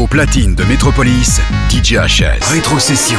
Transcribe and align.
Au 0.00 0.06
platine 0.06 0.54
de 0.54 0.64
Métropolis, 0.64 1.42
DJ 1.68 1.96
HS. 1.96 2.42
Rétrocession. 2.50 3.18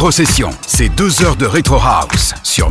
Rétrocession, 0.00 0.48
c'est 0.66 0.88
deux 0.88 1.22
heures 1.22 1.36
de 1.36 1.44
Retro 1.44 1.76
House 1.76 2.32
sur 2.42 2.70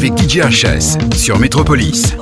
Avec 0.00 0.16
DJ 0.18 0.38
HS 0.38 1.14
sur 1.14 1.38
Métropolis. 1.38 2.16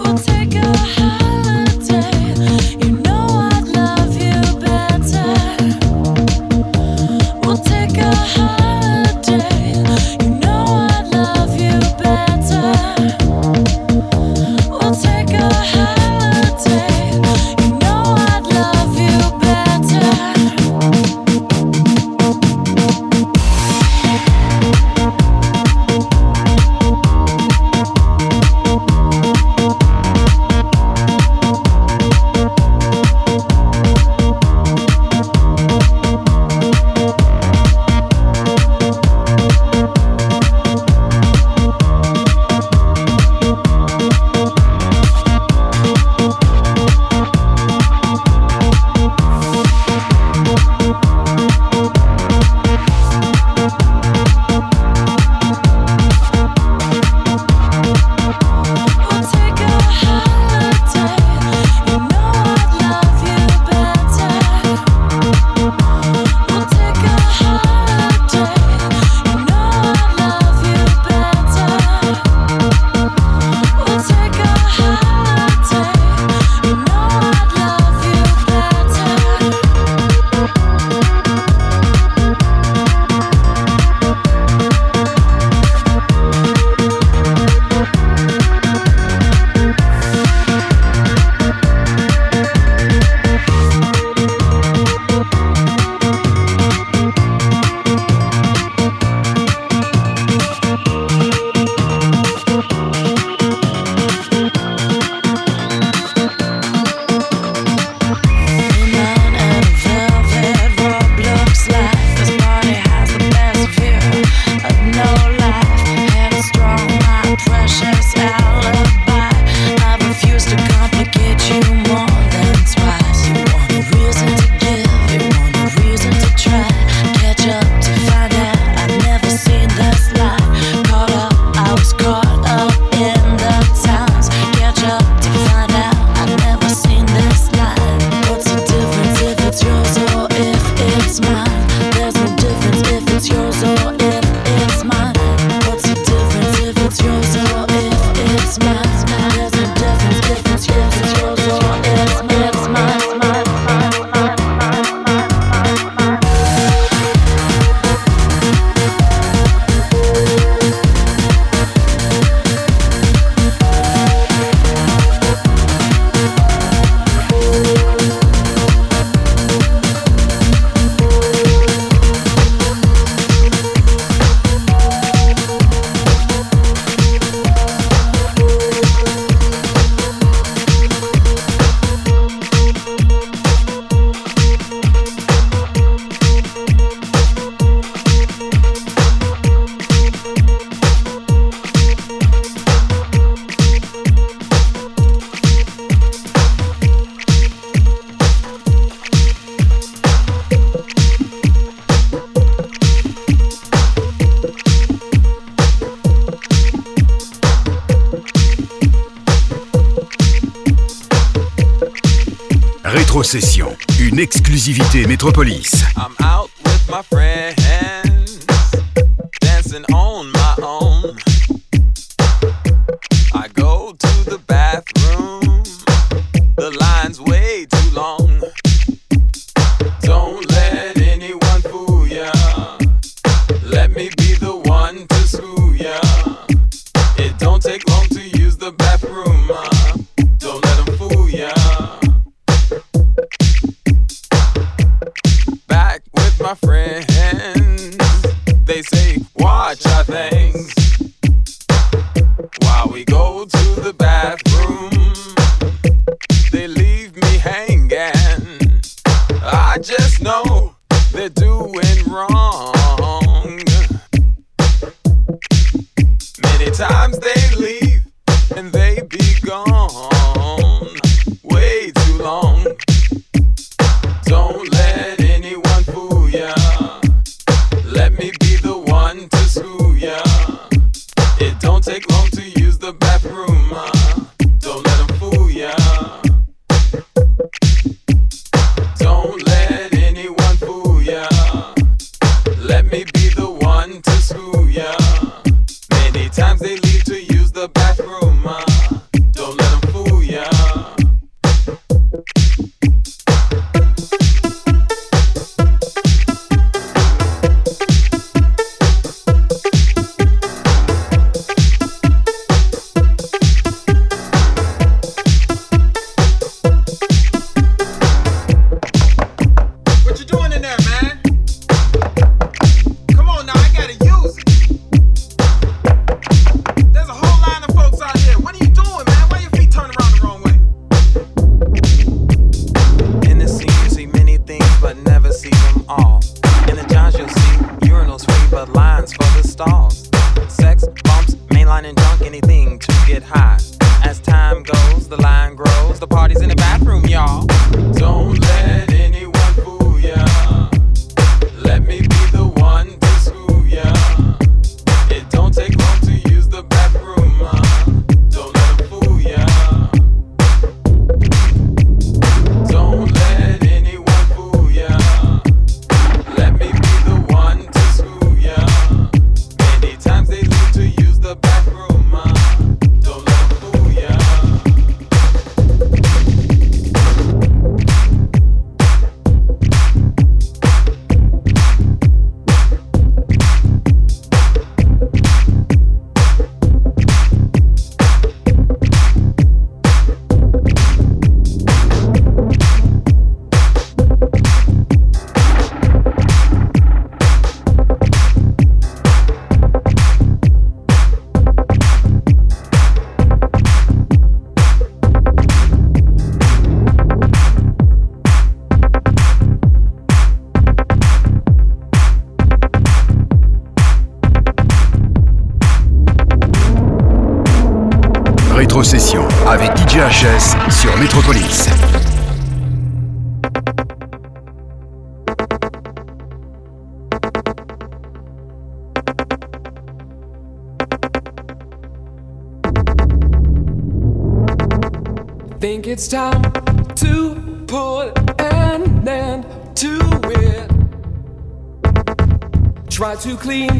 to 443.28 443.36
clean 443.36 443.76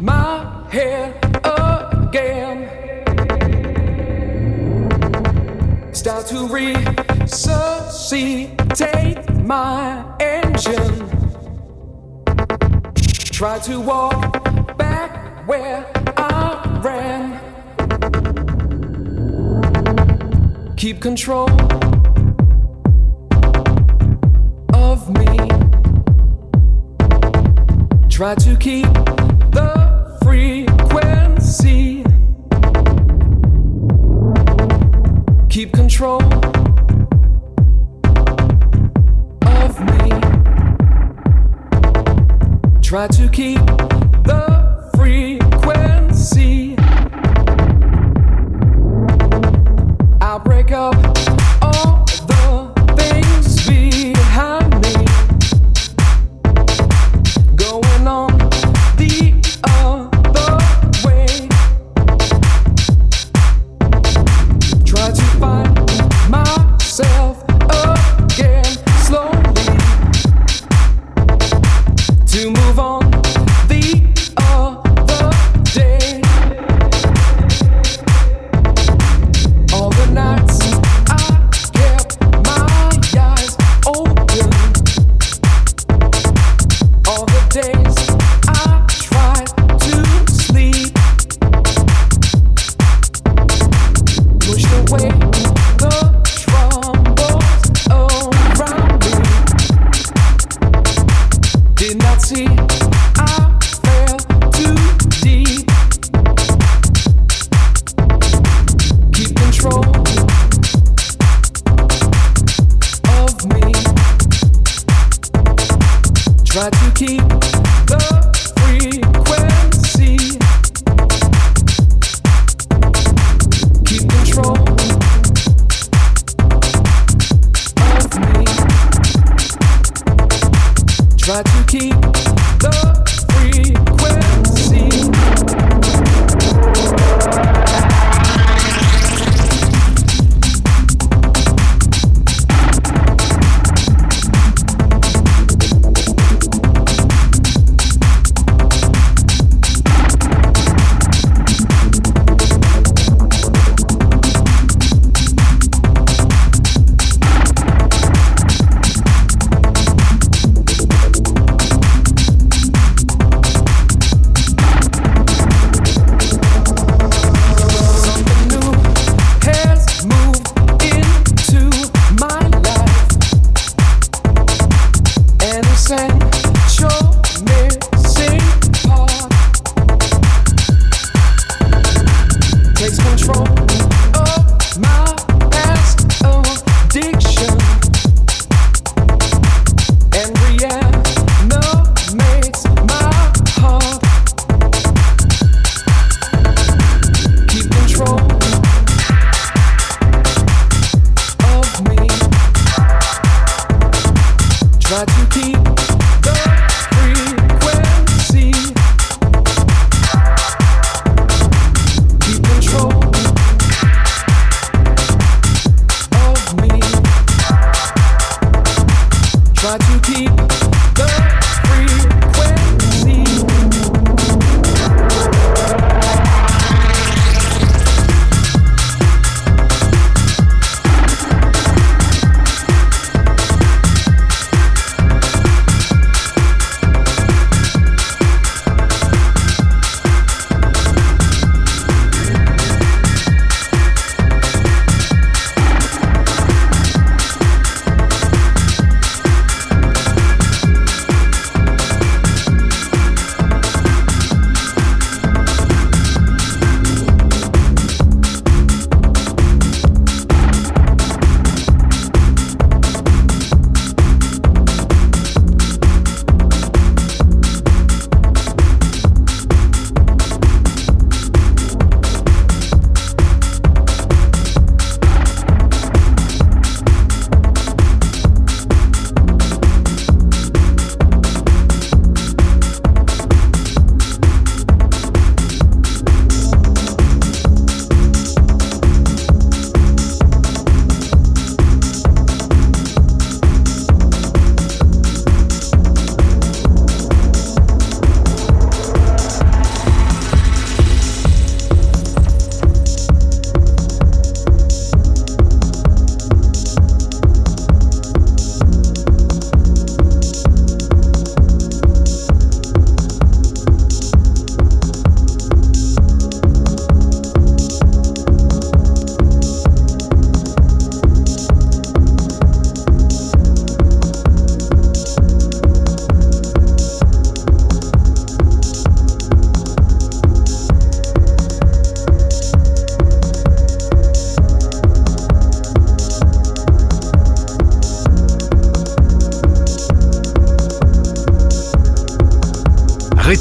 my 0.00 0.66
hair 0.72 1.14
again. 1.44 2.68
Start 5.94 6.26
to 6.26 6.48
resuscitate 6.48 7.04
my 9.44 10.04
engine. 10.18 11.08
Try 13.06 13.60
to 13.60 13.80
walk 13.80 14.76
back 14.76 15.46
where 15.46 15.86
I 16.16 16.80
ran. 16.82 17.38
Keep 20.76 21.00
control. 21.00 21.48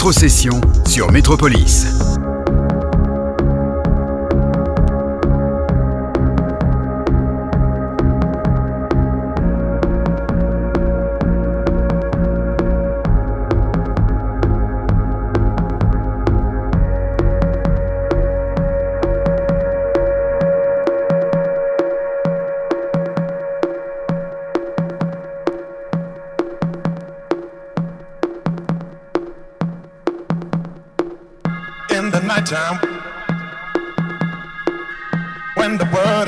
Rétrocession 0.08 0.62
sur 0.86 1.12
Métropolis. 1.12 1.97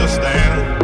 Understand. 0.00 0.77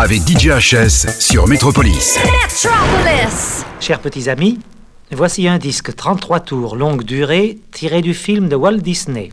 avec 0.03 0.27
DJ 0.27 0.49
HS 0.49 1.21
sur 1.21 1.47
Metropolis. 1.47 2.17
Metropolis. 2.17 3.63
Chers 3.79 4.01
petits 4.01 4.29
amis, 4.29 4.59
voici 5.11 5.47
un 5.47 5.57
disque 5.57 5.95
33 5.95 6.41
tours 6.41 6.75
longue 6.75 7.03
durée 7.03 7.59
tiré 7.71 8.01
du 8.01 8.13
film 8.13 8.49
de 8.49 8.57
Walt 8.57 8.79
Disney. 8.79 9.29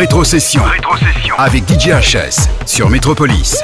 Rétrocession. 0.00 0.62
Rétrocession. 0.64 1.34
Avec 1.36 1.64
DJHS 1.68 2.48
sur 2.64 2.88
Métropolis. 2.88 3.62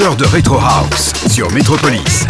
Heures 0.00 0.16
de 0.16 0.24
Retro 0.26 0.58
House 0.58 1.12
sur 1.28 1.50
Metropolis. 1.50 2.26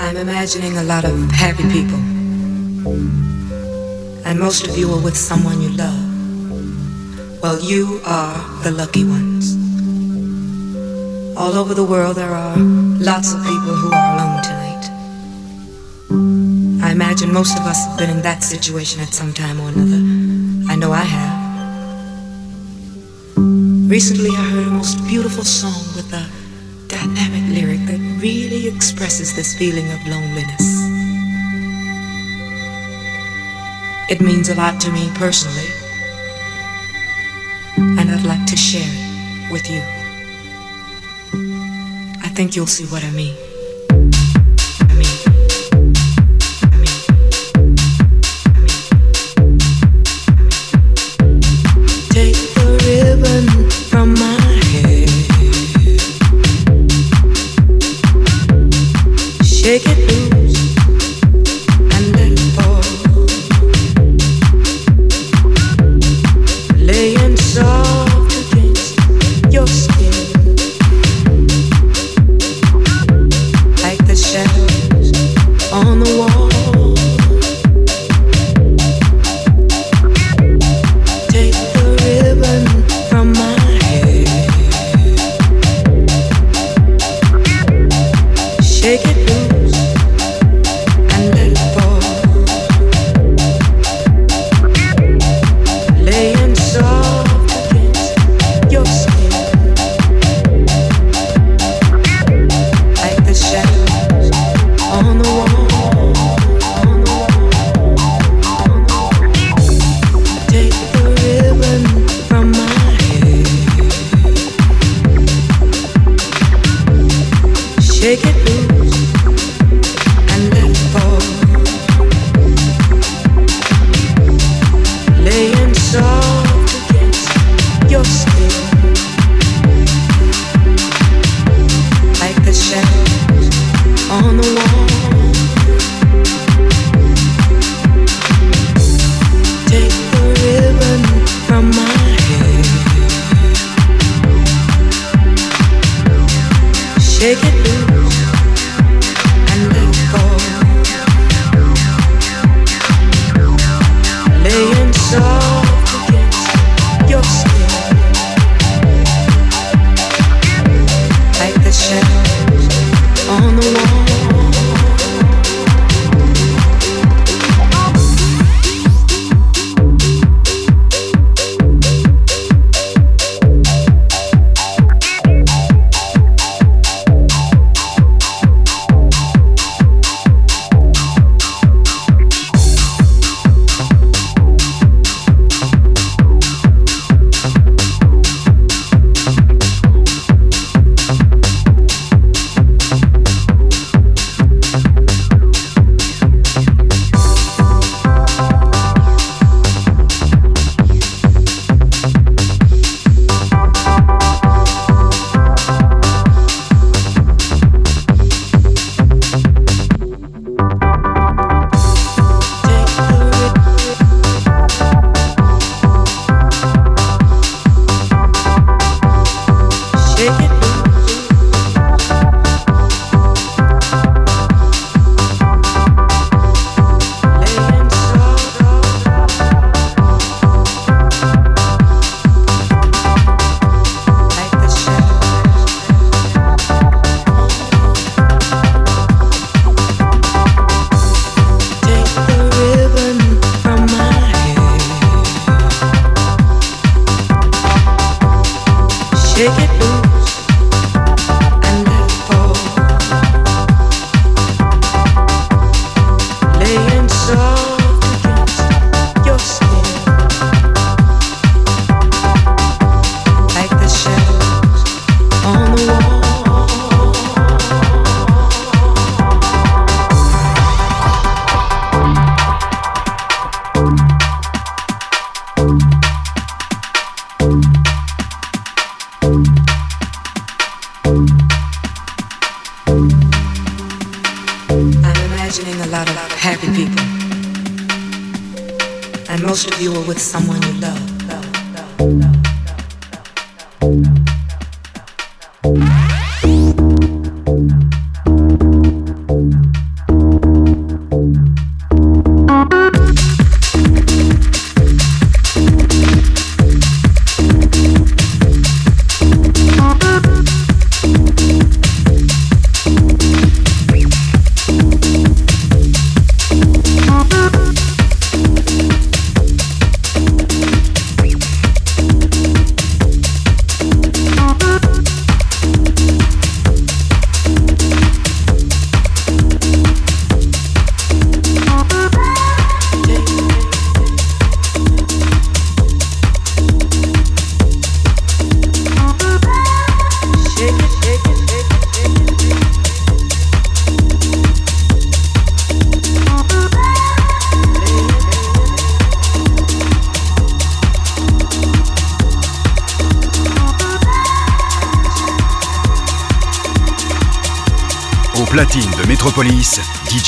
I'm 0.00 0.16
imagining 0.16 0.78
a 0.78 0.82
lot 0.82 1.04
of 1.04 1.30
happy 1.30 1.64
people. 1.70 1.98
And 4.24 4.38
most 4.38 4.66
of 4.66 4.76
you 4.76 4.90
are 4.92 5.00
with 5.00 5.16
someone 5.16 5.60
you 5.60 5.70
love. 5.70 5.94
Well, 7.42 7.60
you 7.60 8.00
are 8.04 8.34
the 8.64 8.70
lucky 8.70 9.04
ones. 9.04 9.56
All 11.36 11.52
over 11.54 11.74
the 11.74 11.84
world, 11.84 12.16
there 12.16 12.34
are 12.34 12.56
lots 12.56 13.34
of 13.34 13.42
people 13.42 13.74
who 13.76 13.92
are 13.92 14.14
alone 14.14 14.27
most 17.38 17.56
of 17.56 17.66
us 17.66 17.86
have 17.86 17.96
been 17.96 18.10
in 18.10 18.20
that 18.20 18.42
situation 18.42 19.00
at 19.00 19.14
some 19.14 19.32
time 19.32 19.60
or 19.60 19.68
another. 19.68 20.02
I 20.72 20.74
know 20.74 20.90
I 20.90 21.06
have. 21.16 21.38
Recently, 23.88 24.30
I 24.30 24.42
heard 24.50 24.66
a 24.66 24.70
most 24.72 24.98
beautiful 25.06 25.44
song 25.44 25.80
with 25.94 26.12
a 26.12 26.26
dynamic 26.88 27.44
lyric 27.54 27.78
that 27.86 28.00
really 28.20 28.66
expresses 28.66 29.36
this 29.36 29.56
feeling 29.56 29.88
of 29.92 30.04
loneliness. 30.08 30.66
It 34.10 34.20
means 34.20 34.48
a 34.48 34.56
lot 34.56 34.80
to 34.80 34.90
me 34.90 35.08
personally, 35.14 35.70
and 37.98 38.10
I'd 38.10 38.26
like 38.26 38.46
to 38.46 38.56
share 38.56 38.82
it 38.82 39.52
with 39.52 39.70
you 39.70 39.82
I 42.26 42.30
think 42.34 42.56
you'll 42.56 42.66
see 42.66 42.86
what 42.86 43.04
I 43.04 43.10
mean. 43.10 43.47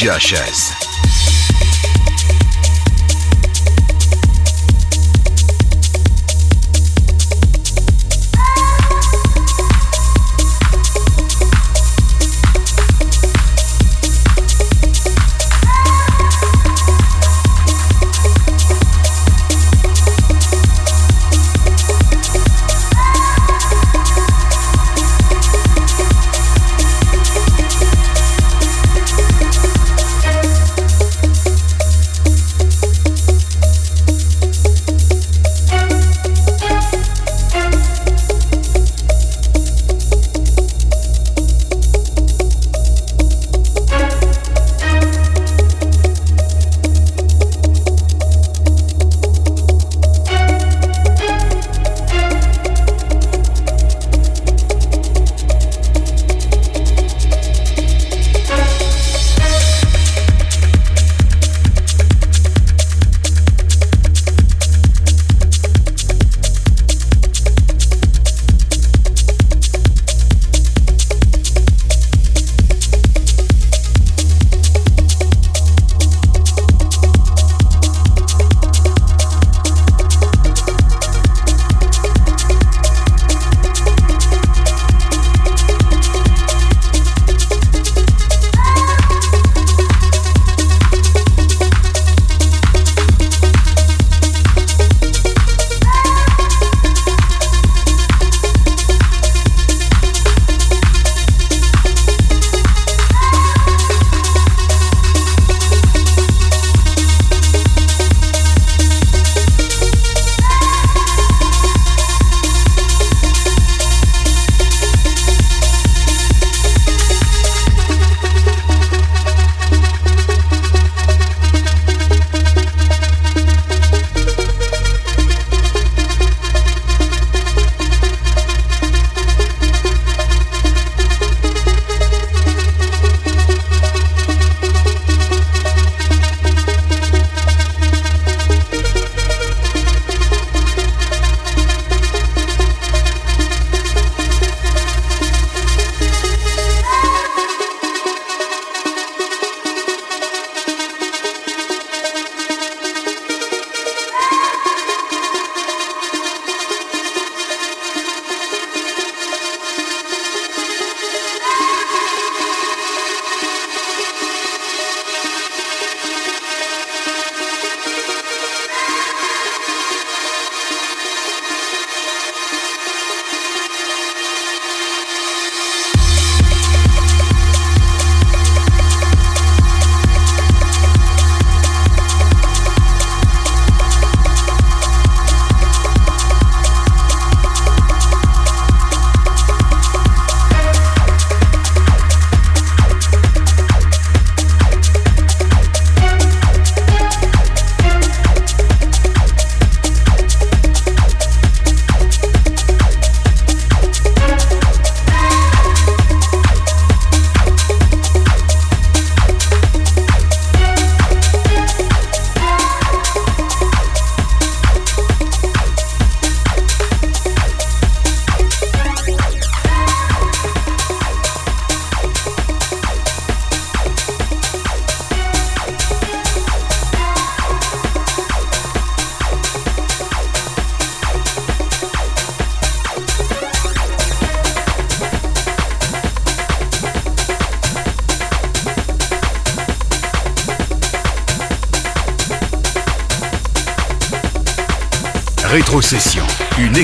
Métropolis, 0.02 0.79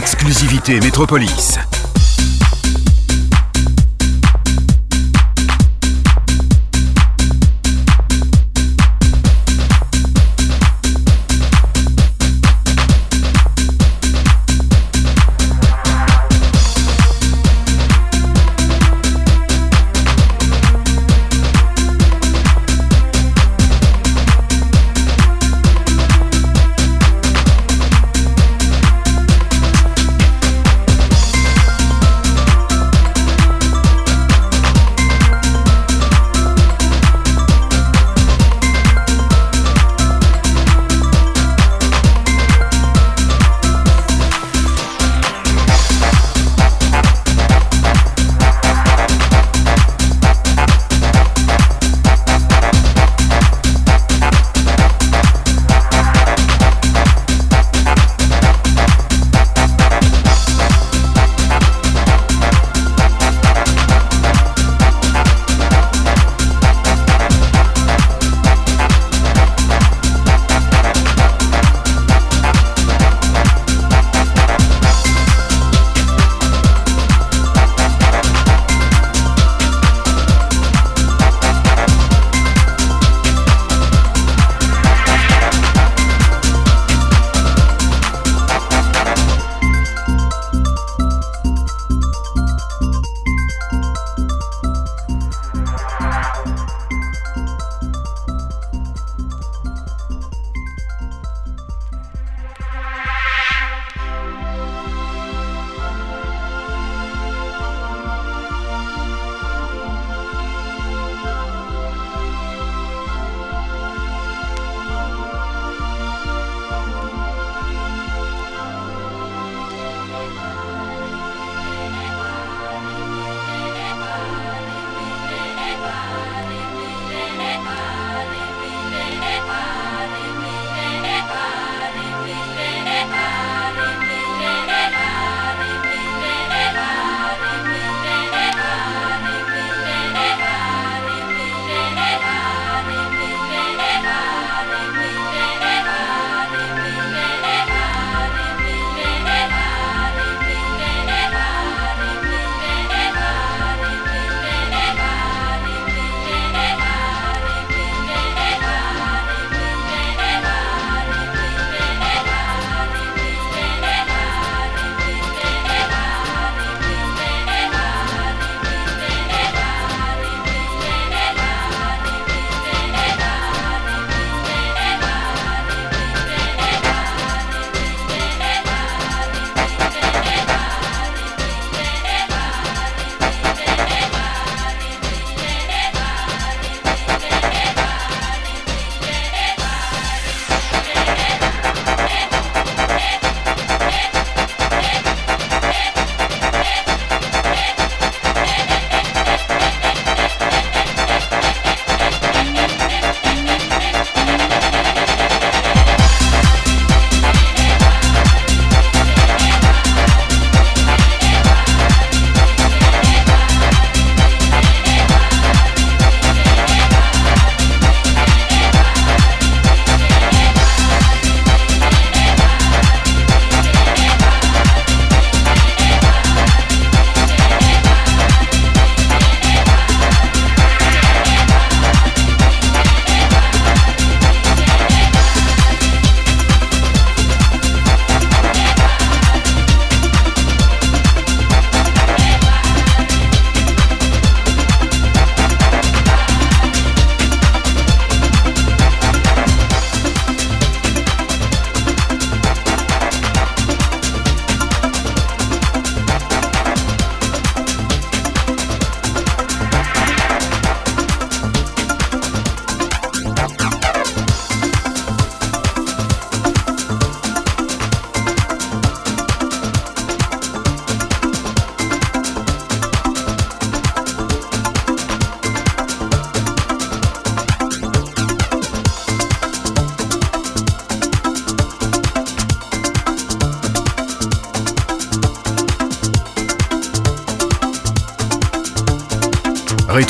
exclusivité 0.07 0.79
Métropolis. 0.79 1.59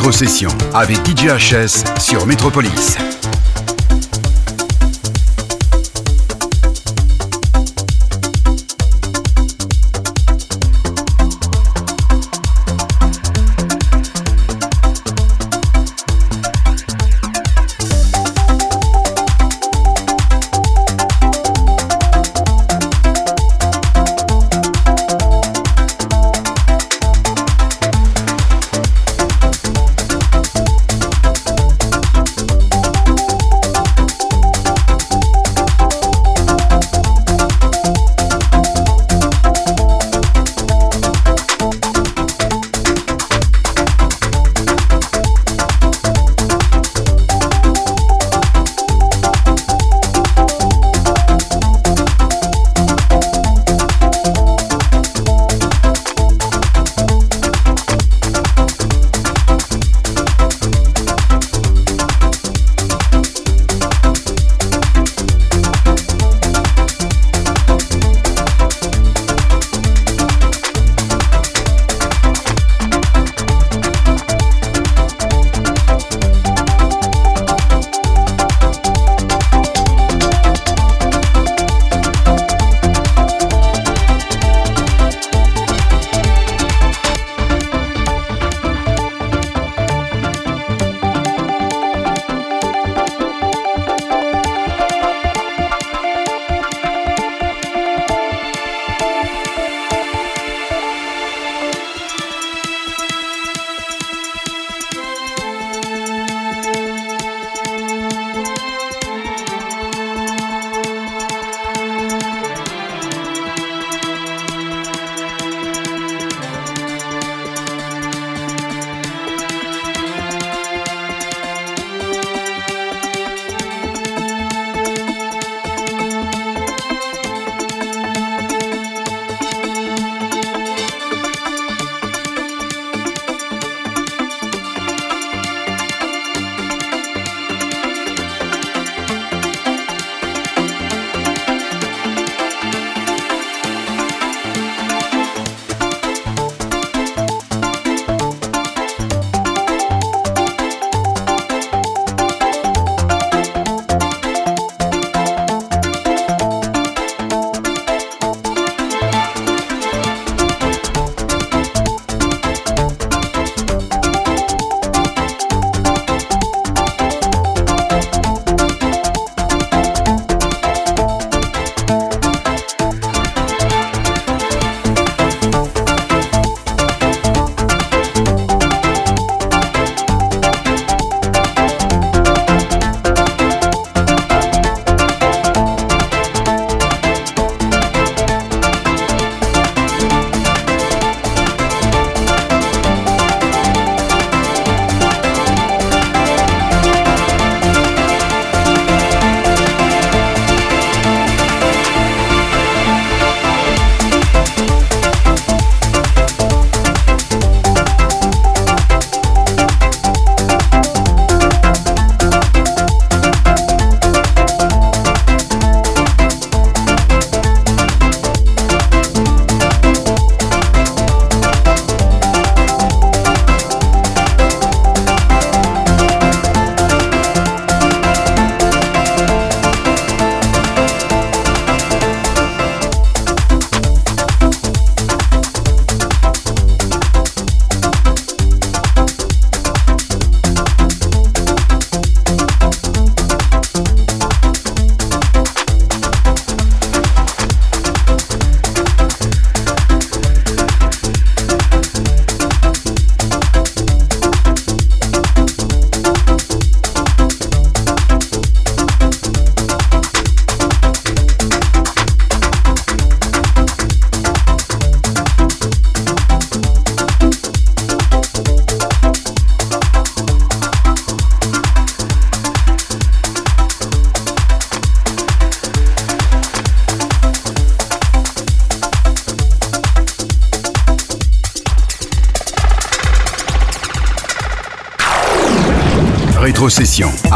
Rétrocession 0.07 0.51
avec 0.73 0.99
DJHS 1.05 1.99
sur 1.99 2.27
Métropolis. 2.27 3.16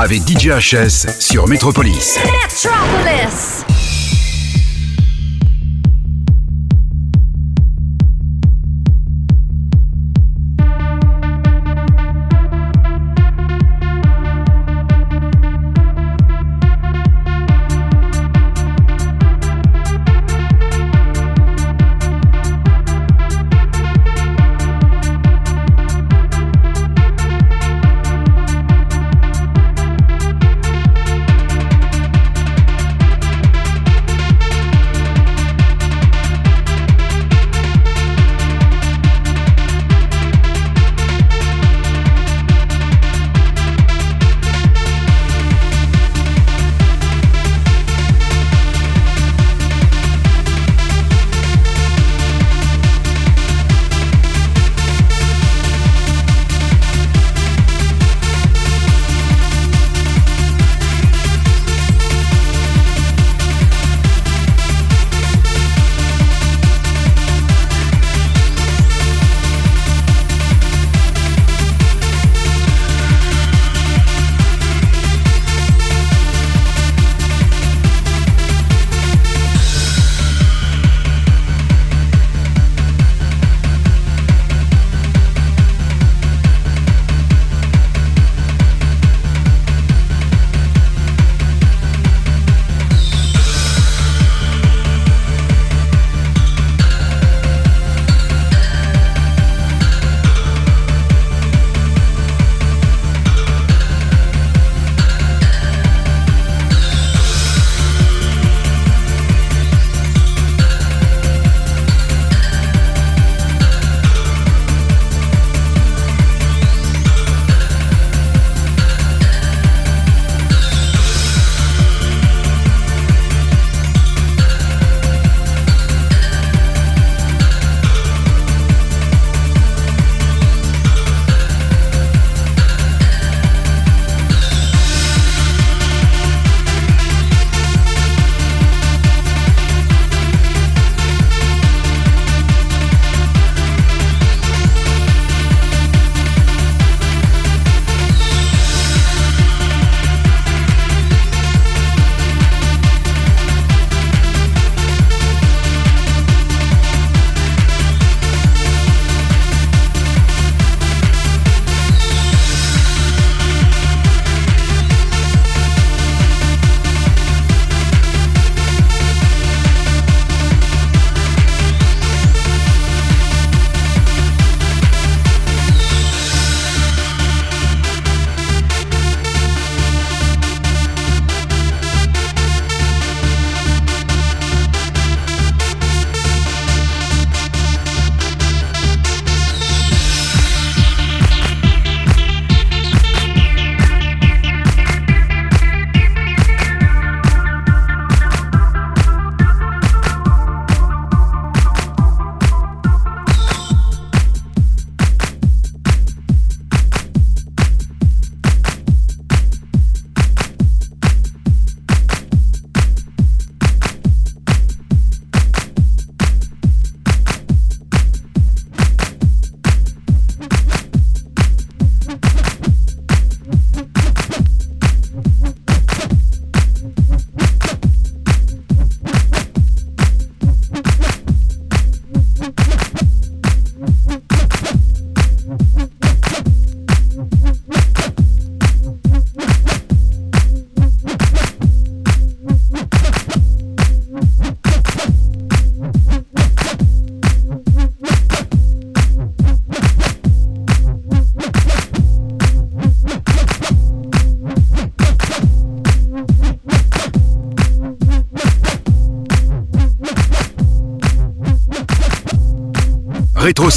Avec 0.00 0.26
DJ 0.26 0.48
HS 0.48 1.20
sur 1.20 1.46
Metropolis. 1.46 2.18
Metropolis. 2.24 3.59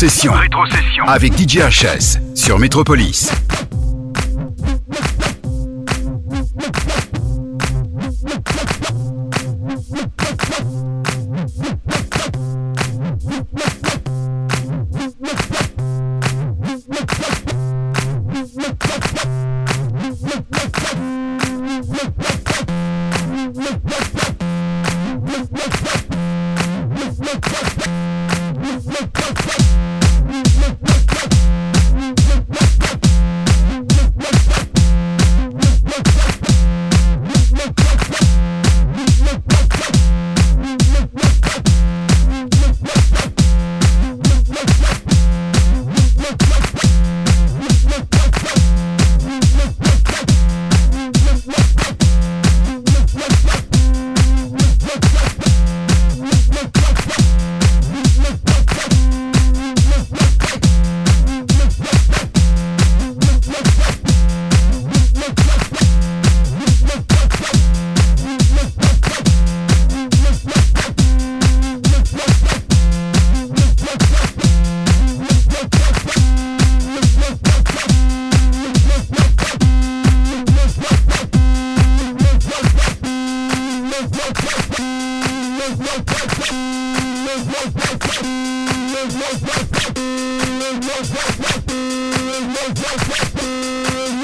Rétrocession. 0.03 1.05
Avec 1.07 1.31
DJ 1.39 1.59
HS 1.59 2.19
sur 2.35 2.59
Métropolis. 2.59 3.31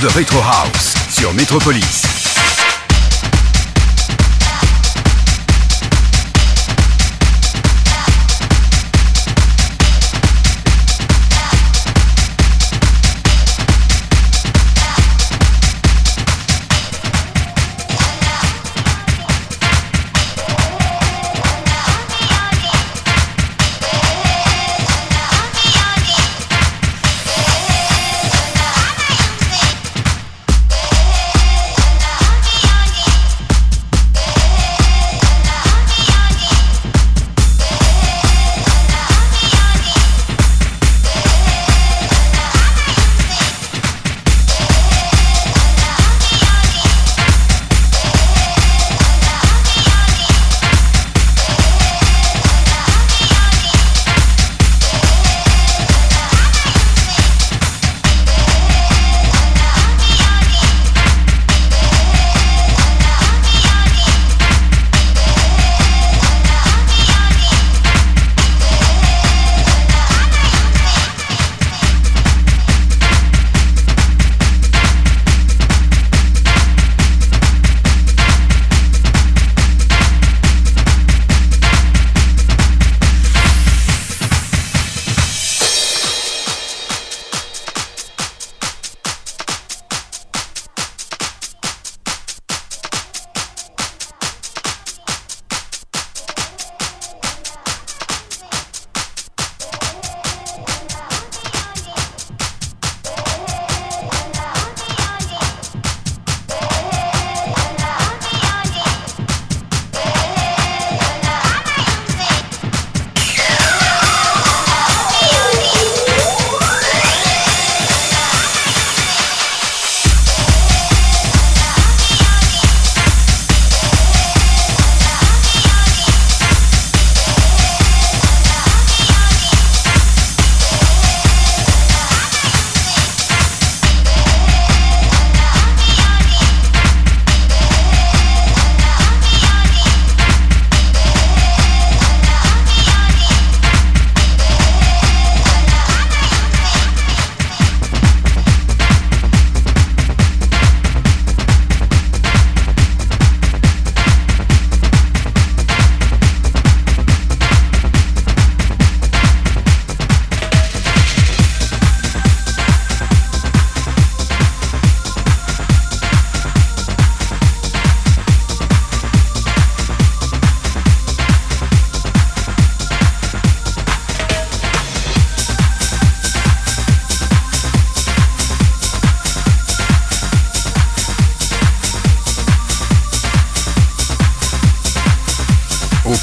de 0.00 0.08
Retro 0.08 0.40
House 0.42 0.94
sur 1.08 1.32
Metropolis. 1.32 2.05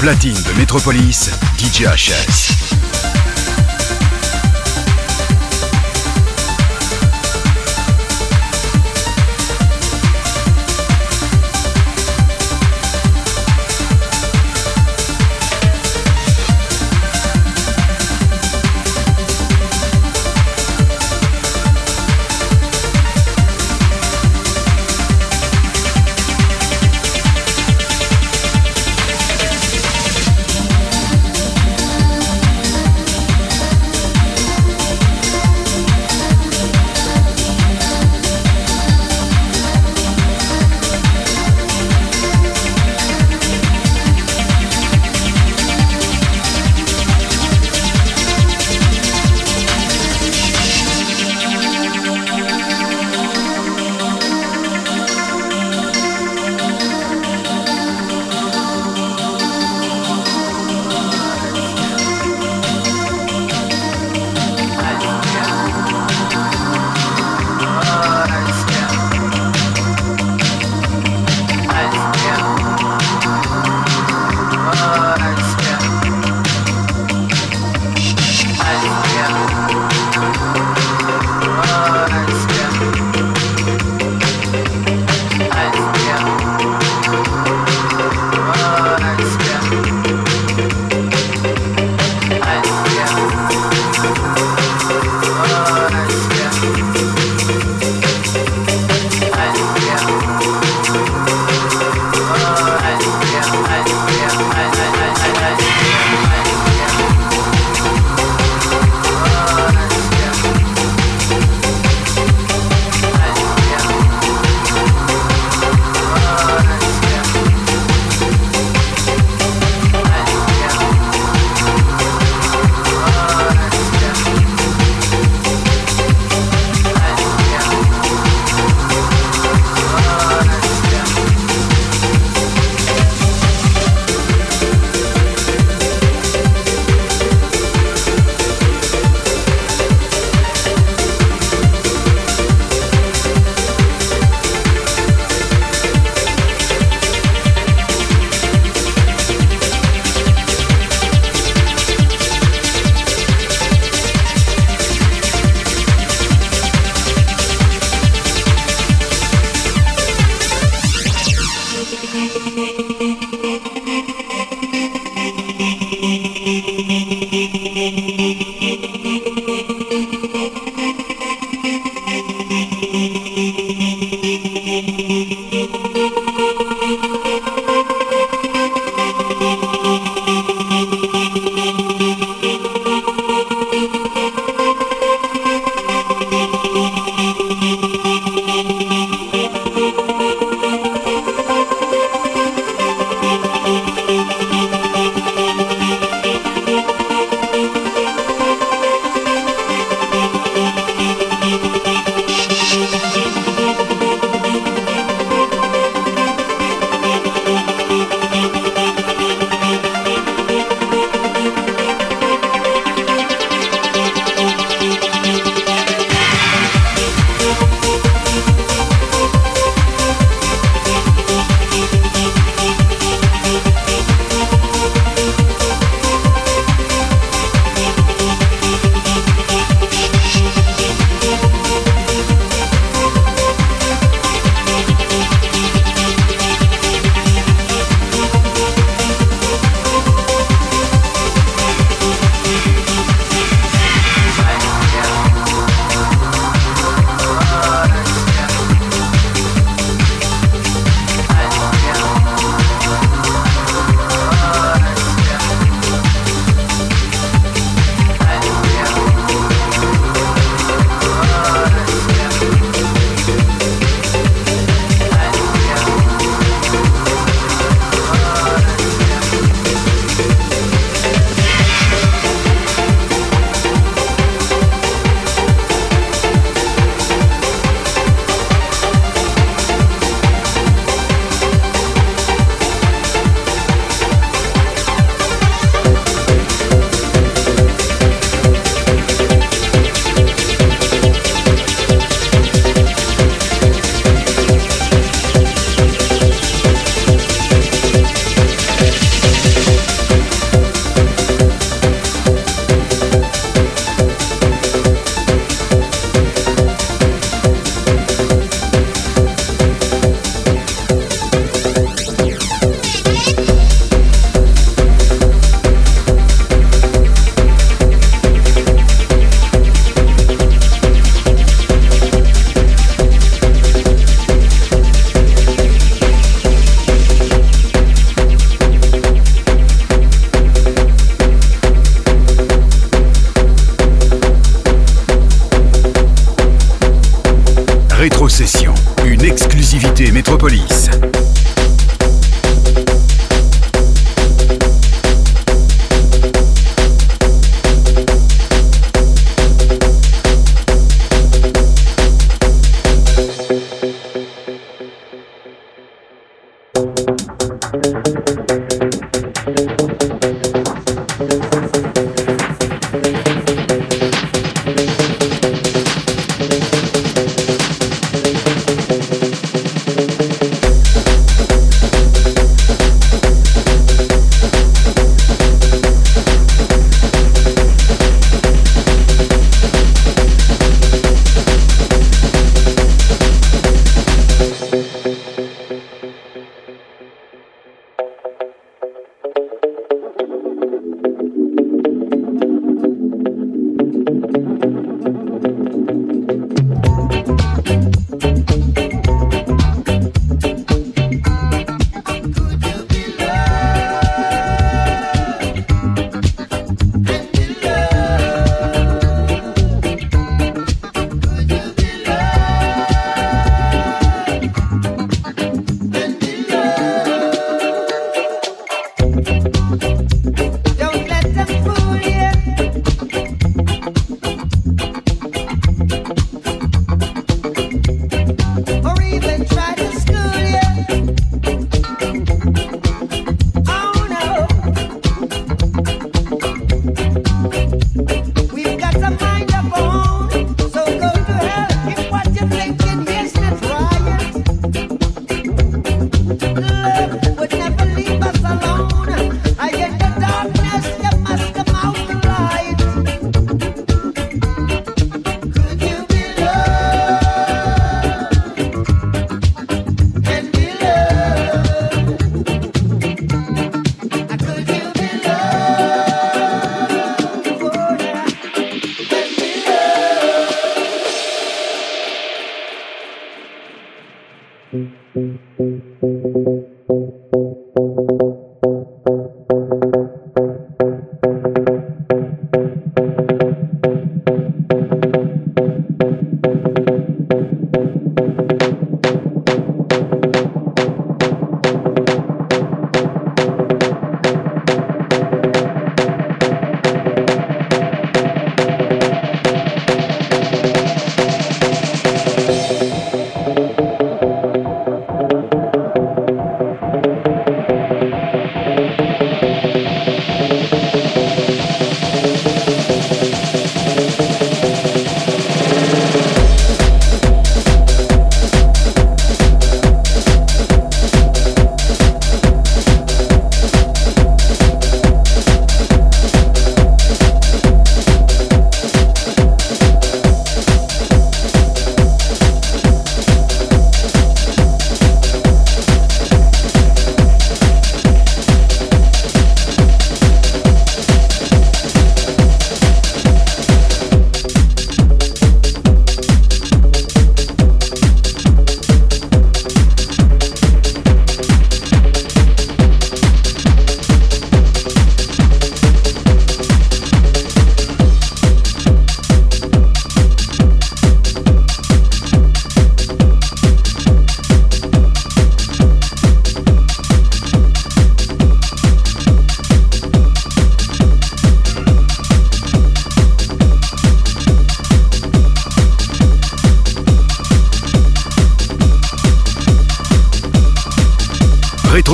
Platine 0.04 0.42
de 0.42 0.52
Metropolis, 0.52 1.30
DJ 1.56 1.86
HS. 1.86 2.63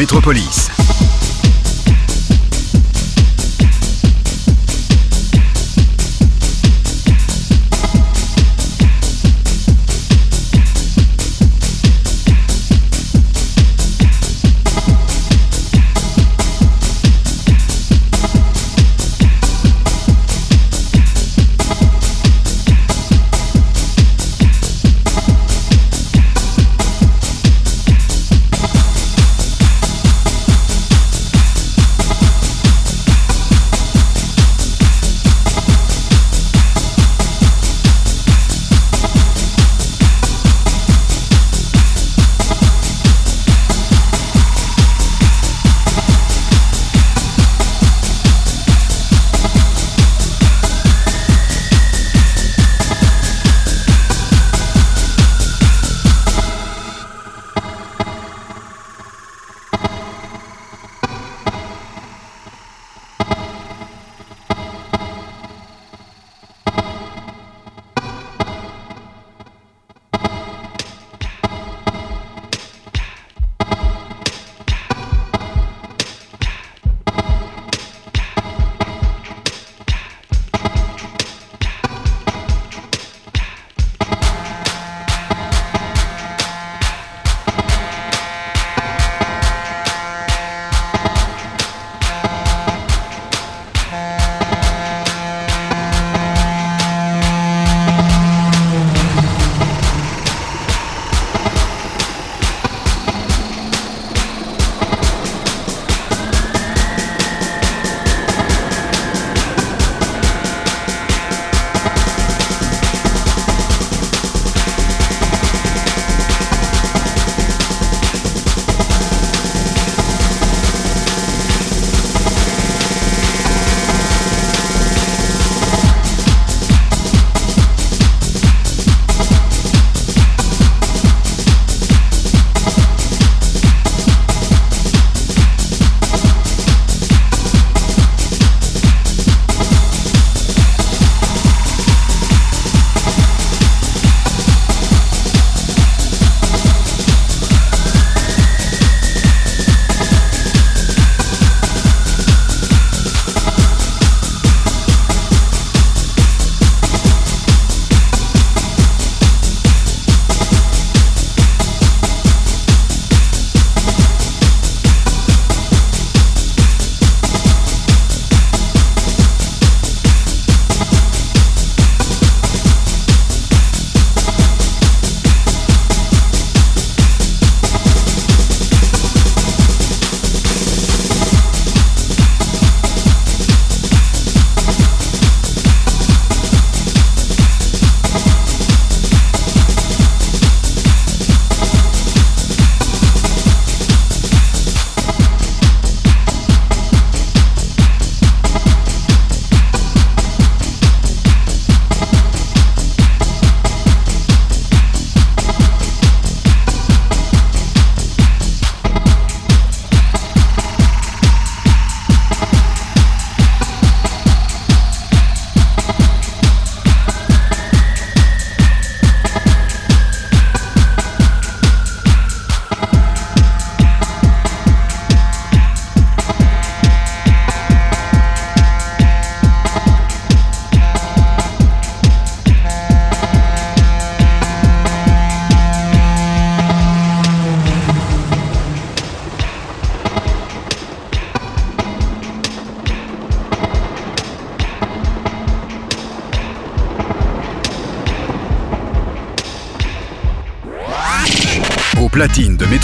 Métropolis. 0.00 0.59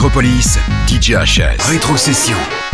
Metropolis, 0.07 0.61
DJ 0.87 1.17
HS. 1.17 1.61
Rétrocession. 1.69 2.66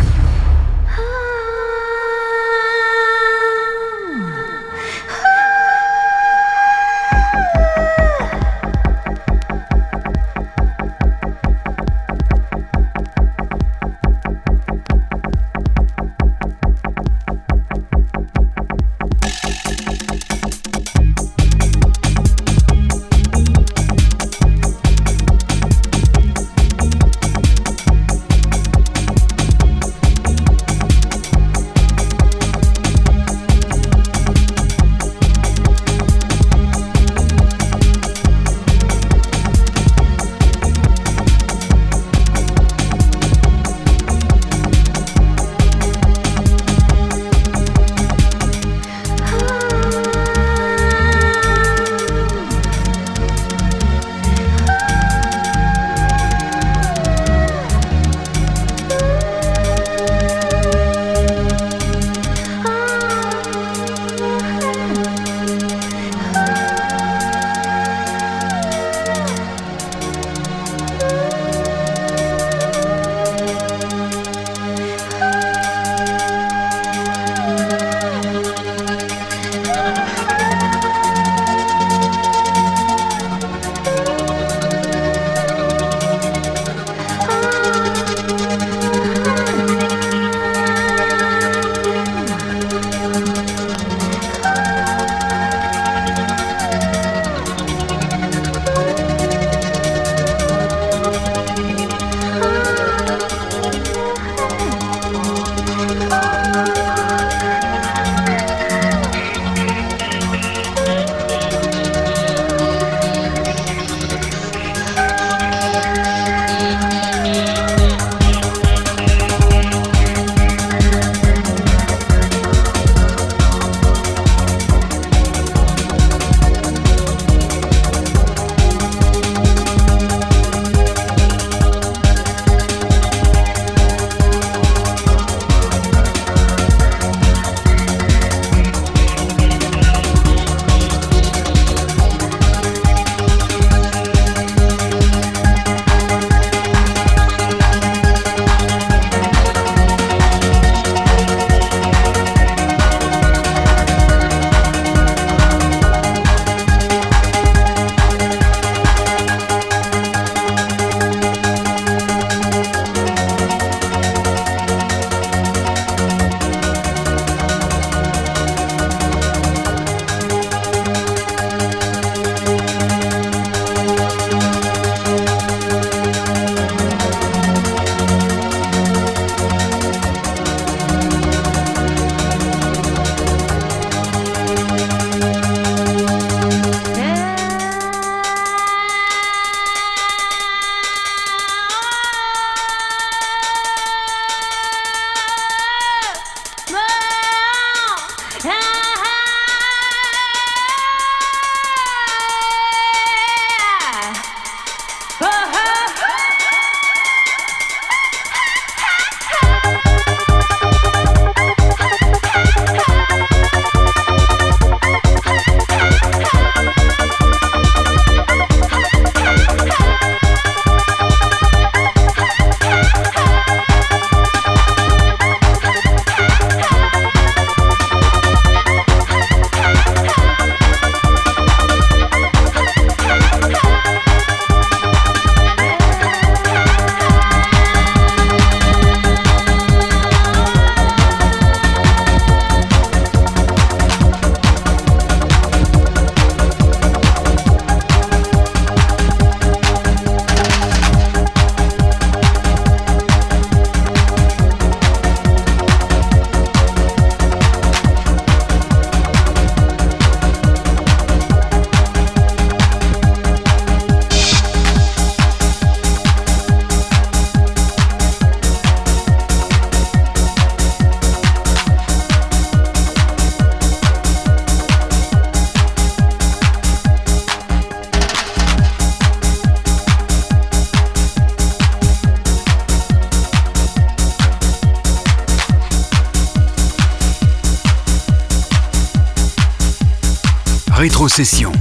Session. 291.13 291.52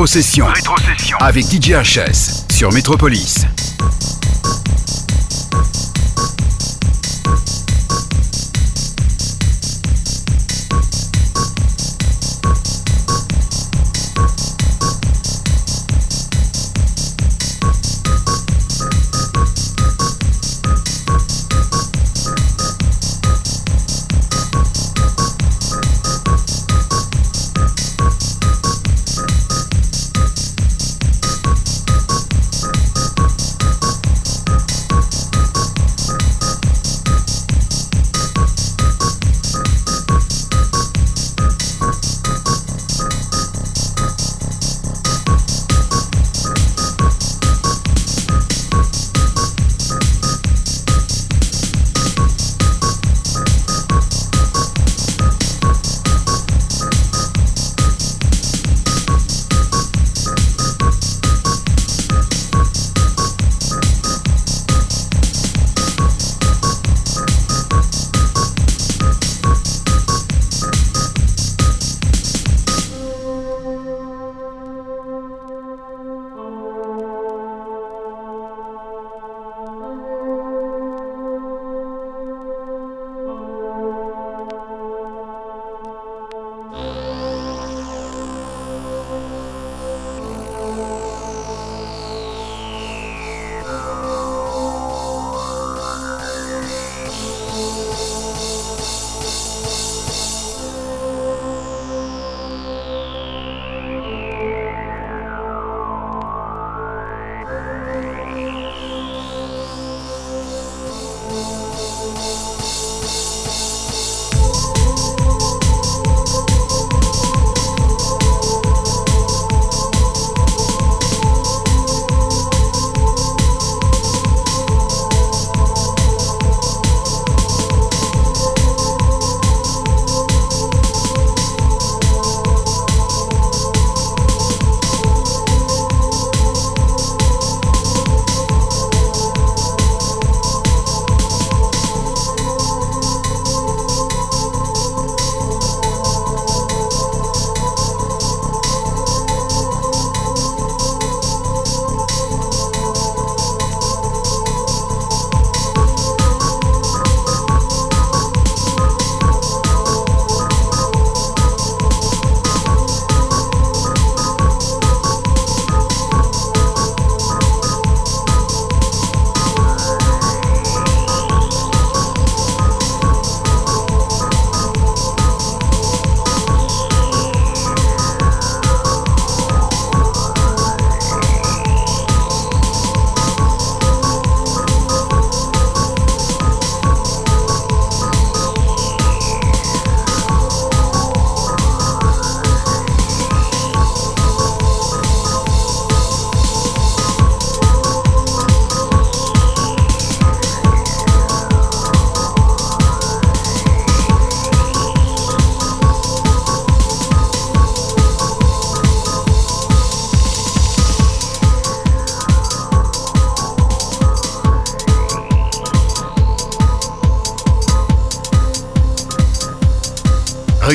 Rétrocession. 0.00 0.46
Rétrocession. 0.46 1.18
Avec 1.20 1.44
DJ 1.44 1.72
HS 1.72 2.50
sur 2.50 2.72
Métropolis. 2.72 3.39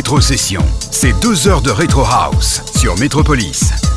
Rétrocession, 0.05 0.61
c'est 0.91 1.19
12 1.19 1.47
heures 1.47 1.61
de 1.63 1.71
Retro 1.71 2.05
House 2.05 2.61
sur 2.75 2.95
Metropolis. 2.99 3.94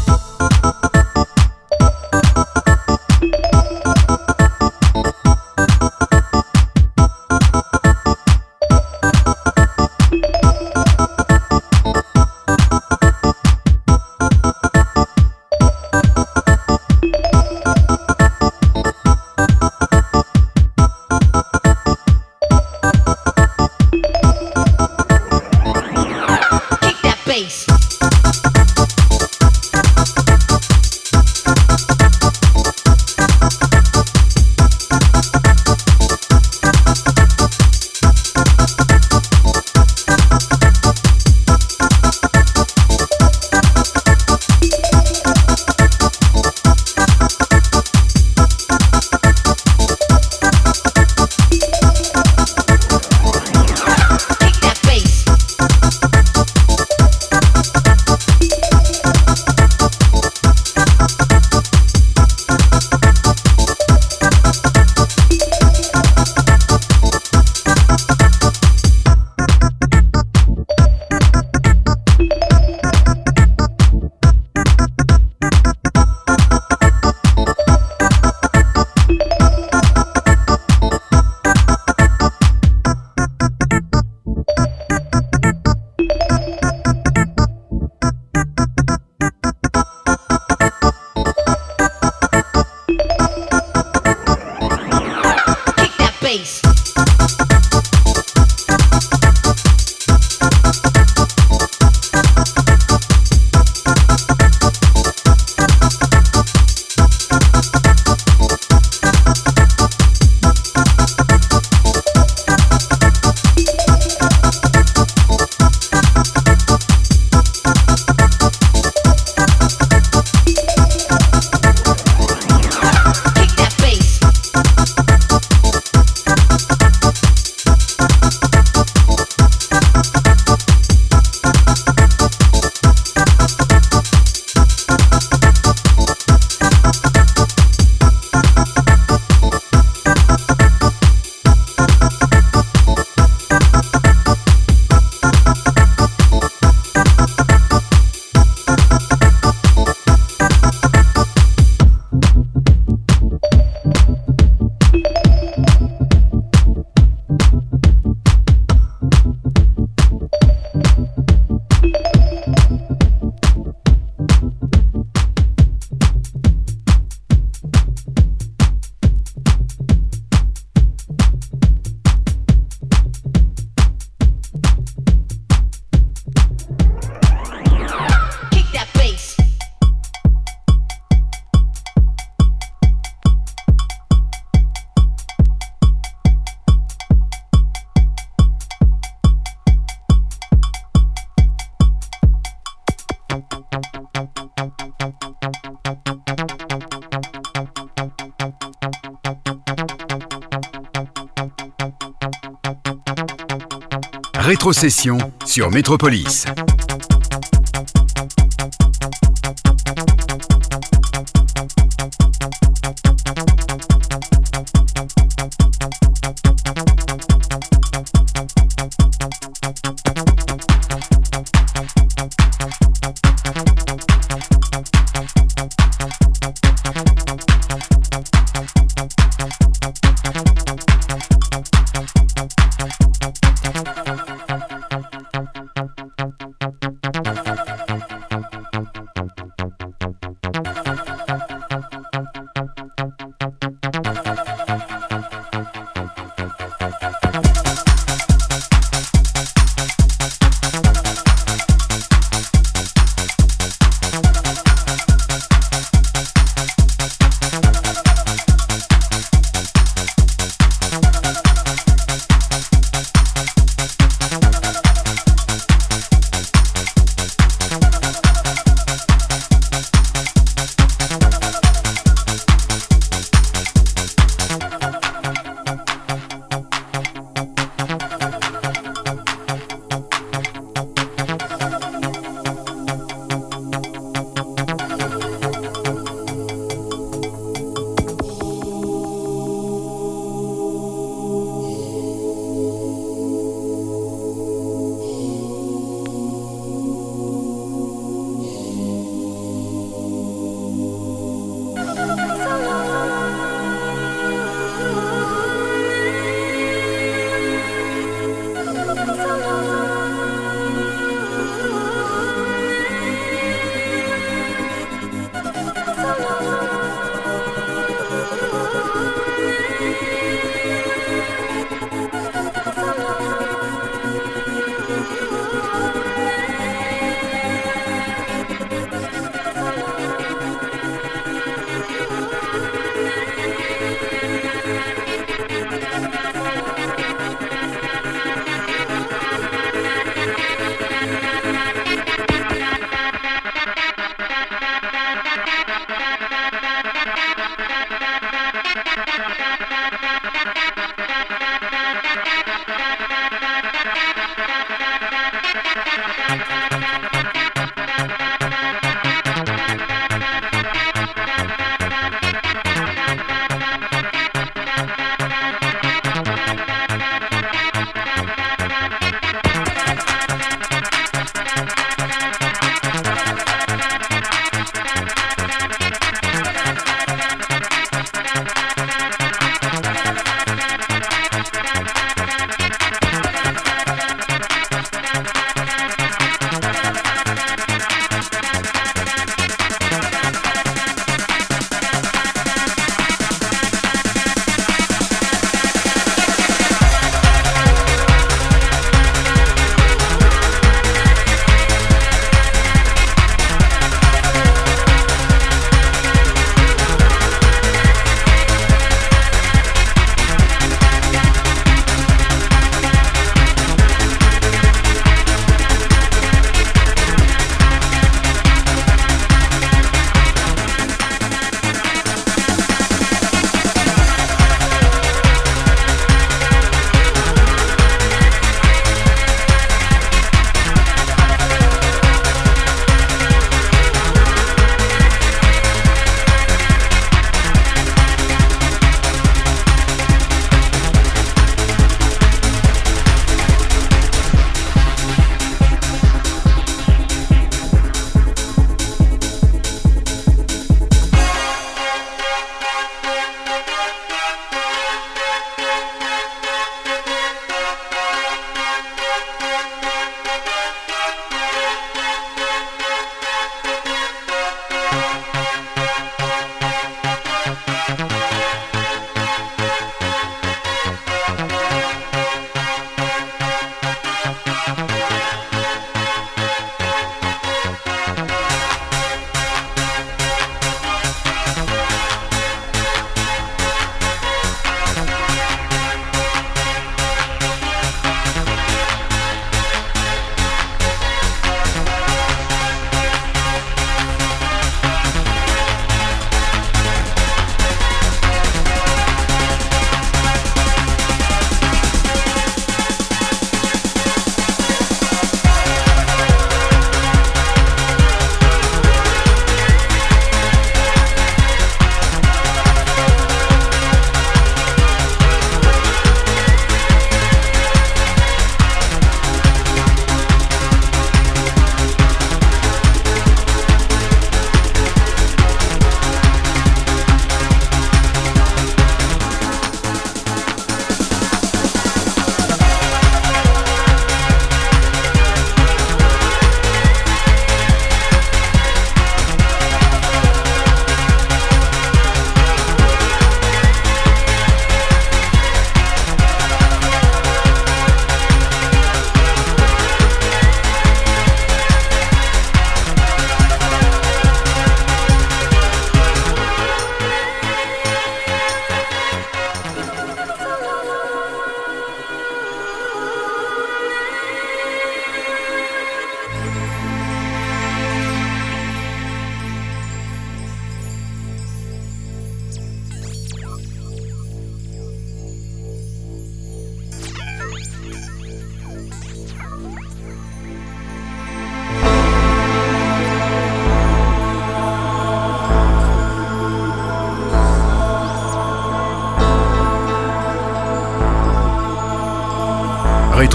Rétrocession 204.69 205.17
sur 205.47 205.71
Métropolis. 205.71 206.45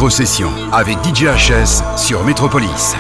Rétrocession 0.03 0.51
avec 0.73 0.97
DJ 0.97 1.27
HS 1.27 1.81
sur 1.95 2.25
Métropolis. 2.25 2.93